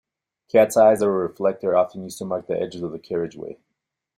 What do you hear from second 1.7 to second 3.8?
often used to mark the edges of the carriageway